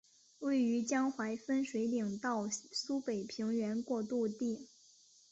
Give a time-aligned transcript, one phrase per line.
[0.39, 4.67] 位于江淮分水岭到苏北平原过度地。